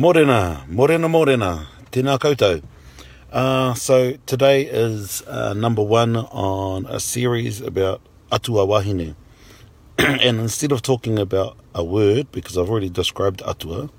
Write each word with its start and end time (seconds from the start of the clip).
Morena, 0.00 0.64
morena, 0.70 1.10
morena. 1.10 1.68
Tēnā 1.92 2.14
koutou. 2.18 2.62
Uh, 3.30 3.74
so 3.74 4.14
today 4.24 4.62
is 4.64 5.20
uh, 5.26 5.52
number 5.52 5.82
one 5.82 6.16
on 6.16 6.86
a 6.86 6.98
series 6.98 7.60
about 7.60 8.00
atua 8.32 8.64
wahine. 8.64 9.14
and 9.98 10.40
instead 10.40 10.72
of 10.72 10.80
talking 10.80 11.18
about 11.18 11.58
a 11.74 11.84
word, 11.84 12.32
because 12.32 12.56
I've 12.56 12.70
already 12.70 12.88
described 12.88 13.42
atua, 13.42 13.90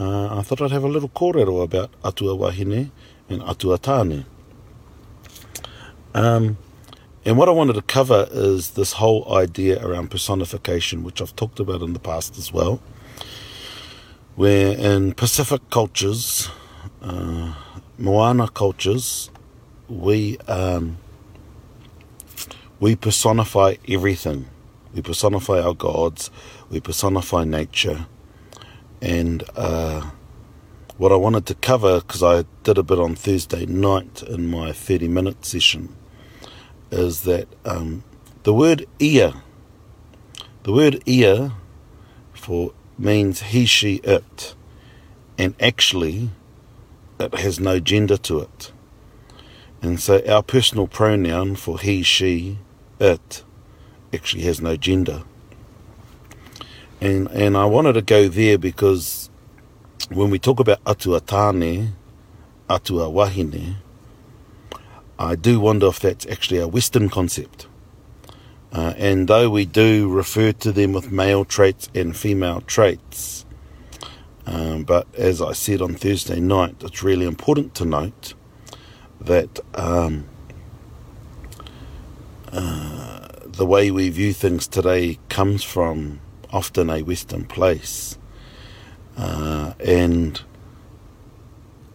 uh, 0.00 0.38
I 0.38 0.40
thought 0.40 0.62
I'd 0.62 0.70
have 0.70 0.82
a 0.84 0.88
little 0.88 1.10
kōrero 1.10 1.62
about 1.62 1.90
atua 2.02 2.34
wahine 2.34 2.90
and 3.28 3.42
atua 3.42 3.76
tāne. 3.78 4.24
Um, 6.14 6.56
and 7.26 7.36
what 7.36 7.50
I 7.50 7.52
wanted 7.52 7.74
to 7.74 7.82
cover 7.82 8.28
is 8.30 8.70
this 8.70 8.92
whole 8.94 9.30
idea 9.36 9.86
around 9.86 10.10
personification, 10.10 11.02
which 11.04 11.20
I've 11.20 11.36
talked 11.36 11.60
about 11.60 11.82
in 11.82 11.92
the 11.92 12.00
past 12.00 12.38
as 12.38 12.50
well. 12.50 12.80
where 14.38 14.68
in 14.78 15.12
Pacific 15.14 15.68
cultures, 15.68 16.48
uh, 17.02 17.52
Moana 17.98 18.46
cultures, 18.48 19.32
we 19.88 20.38
um, 20.46 20.98
we 22.78 22.94
personify 22.94 23.74
everything. 23.88 24.44
We 24.94 25.02
personify 25.02 25.60
our 25.60 25.74
gods. 25.74 26.30
We 26.70 26.78
personify 26.78 27.42
nature. 27.46 28.06
And 29.02 29.42
uh, 29.56 30.10
what 30.98 31.10
I 31.10 31.16
wanted 31.16 31.44
to 31.46 31.56
cover, 31.56 31.98
because 32.00 32.22
I 32.22 32.44
did 32.62 32.78
a 32.78 32.84
bit 32.84 33.00
on 33.00 33.16
Thursday 33.16 33.66
night 33.66 34.22
in 34.22 34.46
my 34.46 34.70
30 34.70 35.08
minute 35.08 35.44
session, 35.44 35.96
is 36.92 37.22
that 37.22 37.48
um, 37.64 38.04
the 38.44 38.54
word 38.54 38.86
ear, 39.00 39.32
the 40.62 40.70
word 40.72 41.02
ear 41.06 41.50
for 42.32 42.72
means 42.98 43.40
he, 43.42 43.64
she, 43.64 43.96
it. 44.02 44.54
And 45.38 45.54
actually, 45.60 46.30
it 47.20 47.34
has 47.36 47.60
no 47.60 47.78
gender 47.78 48.16
to 48.18 48.40
it. 48.40 48.72
And 49.80 50.00
so 50.00 50.20
our 50.28 50.42
personal 50.42 50.88
pronoun 50.88 51.54
for 51.54 51.78
he, 51.78 52.02
she, 52.02 52.58
it 52.98 53.44
actually 54.12 54.42
has 54.42 54.60
no 54.60 54.76
gender. 54.76 55.22
And, 57.00 57.30
and 57.30 57.56
I 57.56 57.64
wanted 57.66 57.92
to 57.92 58.02
go 58.02 58.26
there 58.28 58.58
because 58.58 59.30
when 60.10 60.30
we 60.30 60.40
talk 60.40 60.58
about 60.58 60.82
atuatane, 60.82 61.90
atua 62.68 63.08
wahine, 63.08 63.76
I 65.16 65.36
do 65.36 65.60
wonder 65.60 65.86
if 65.86 66.00
that's 66.00 66.26
actually 66.26 66.58
a 66.58 66.66
Western 66.66 67.08
concept. 67.08 67.68
Uh, 68.72 68.92
and 68.96 69.28
though 69.28 69.48
we 69.48 69.64
do 69.64 70.08
refer 70.10 70.52
to 70.52 70.70
them 70.72 70.92
with 70.92 71.10
male 71.10 71.44
traits 71.44 71.88
and 71.94 72.14
female 72.16 72.60
traits, 72.62 73.46
um, 74.46 74.84
but 74.84 75.06
as 75.14 75.40
I 75.40 75.52
said 75.52 75.80
on 75.80 75.94
Thursday 75.94 76.40
night, 76.40 76.76
it's 76.80 77.02
really 77.02 77.26
important 77.26 77.74
to 77.76 77.84
note 77.84 78.34
that 79.20 79.60
um, 79.74 80.26
uh, 82.52 83.28
the 83.44 83.66
way 83.66 83.90
we 83.90 84.08
view 84.10 84.32
things 84.32 84.66
today 84.66 85.18
comes 85.28 85.62
from 85.64 86.20
often 86.50 86.88
a 86.90 87.02
Western 87.02 87.44
place, 87.46 88.18
uh, 89.16 89.72
and 89.80 90.42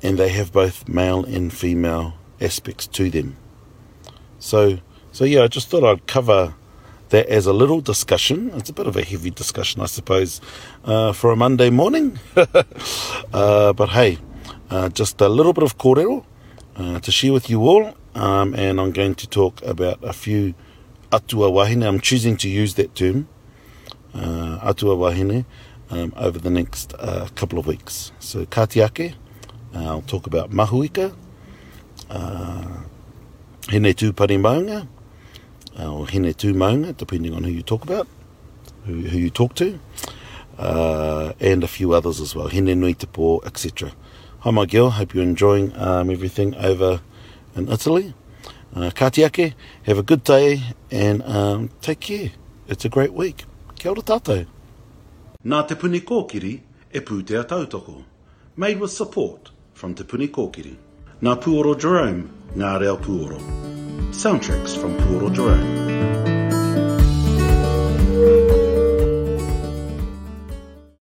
and 0.01 0.17
they 0.17 0.29
have 0.29 0.51
both 0.51 0.87
male 0.87 1.23
and 1.23 1.53
female 1.53 2.15
aspects 2.41 2.87
to 2.87 3.09
them. 3.11 3.37
So 4.39 4.79
so 5.11 5.23
yeah, 5.23 5.43
I 5.43 5.47
just 5.47 5.69
thought 5.69 5.83
I'd 5.83 6.05
cover 6.07 6.55
that 7.13 7.27
as 7.29 7.45
a 7.45 7.53
little 7.53 7.79
discussion, 7.79 8.49
it's 8.55 8.71
a 8.71 8.73
bit 8.73 8.87
of 8.87 8.97
a 8.97 9.03
heavy 9.03 9.29
discussion, 9.29 9.81
I 9.81 9.85
suppose, 9.85 10.41
uh, 10.83 11.13
for 11.13 11.31
a 11.31 11.35
Monday 11.35 11.69
morning. 11.69 12.17
uh, 12.35 13.71
but 13.71 13.89
hey, 13.89 14.17
uh, 14.71 14.89
just 14.89 15.21
a 15.21 15.29
little 15.29 15.53
bit 15.53 15.63
of 15.63 15.77
kōrero 15.77 16.25
uh, 16.75 16.99
to 17.01 17.11
share 17.11 17.31
with 17.31 17.51
you 17.51 17.61
all, 17.67 17.93
um, 18.15 18.55
and 18.55 18.81
I'm 18.81 18.91
going 18.91 19.13
to 19.13 19.27
talk 19.27 19.61
about 19.61 19.99
a 20.03 20.11
few 20.11 20.55
atua 21.11 21.51
wahine. 21.51 21.83
I'm 21.83 21.99
choosing 22.01 22.35
to 22.37 22.49
use 22.49 22.73
that 22.81 22.95
term, 22.95 23.27
uh, 24.15 24.57
atua 24.63 24.95
wahine, 24.95 25.45
um, 25.91 26.13
over 26.17 26.39
the 26.39 26.49
next 26.49 26.95
uh, 26.97 27.27
couple 27.35 27.59
of 27.59 27.67
weeks. 27.67 28.11
So, 28.17 28.47
katiake, 28.47 29.13
uh, 29.75 29.85
I'll 29.85 30.01
talk 30.01 30.25
about 30.25 30.49
mahuika, 30.49 31.13
uh, 32.09 32.67
hine 33.69 33.93
tūpari 33.99 34.39
maunga. 34.41 34.87
Uh, 35.79 35.91
or 35.91 36.05
hene 36.07 36.33
tūmaunga, 36.33 36.95
depending 36.95 37.33
on 37.33 37.43
who 37.43 37.49
you 37.51 37.63
talk 37.63 37.83
about, 37.83 38.07
who, 38.85 38.99
who 39.07 39.17
you 39.17 39.29
talk 39.31 39.55
to, 39.55 39.79
uh, 40.59 41.33
and 41.39 41.63
a 41.63 41.67
few 41.67 41.93
others 41.93 42.21
as 42.21 42.35
well, 42.35 42.47
hene 42.47 42.75
nui 42.79 42.93
te 42.93 43.07
pō, 43.07 43.43
etc. 43.43 43.91
Hi 44.41 44.51
my 44.51 44.65
girl, 44.67 44.91
hope 44.91 45.15
you're 45.15 45.23
enjoying 45.23 45.75
um, 45.77 46.11
everything 46.11 46.53
over 46.55 47.01
in 47.55 47.67
Italy. 47.71 48.13
Uh, 48.75 48.91
Katiake, 48.93 49.55
have 49.83 49.97
a 49.97 50.03
good 50.03 50.23
day 50.23 50.61
and 50.91 51.23
um, 51.23 51.71
take 51.81 52.01
care. 52.01 52.31
It's 52.67 52.85
a 52.85 52.89
great 52.89 53.13
week. 53.13 53.45
Kia 53.79 53.91
ora 53.93 54.01
tātou. 54.03 54.45
Nā 55.45 55.67
te 55.67 55.73
puni 55.75 56.01
kōkiri 56.01 56.59
e 56.93 56.99
pūtea 56.99 57.45
tautoko. 57.45 58.03
Made 58.57 58.79
with 58.79 58.91
support 58.91 59.49
from 59.73 59.95
te 59.95 60.03
puni 60.03 60.27
kōkiri. 60.27 60.75
Nā 61.23 61.37
puoro 61.41 61.73
Jerome, 61.77 62.29
ngā 62.55 62.77
reo 62.79 62.95
puoro. 62.97 63.37
Nā 63.37 63.37
reo 63.39 63.41
puoro. 63.61 63.72
Soundtracks 64.13 64.77
from 64.79 64.95
Bruno 65.07 65.27
Duran. 65.29 66.22